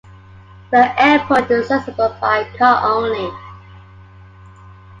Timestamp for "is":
1.51-1.69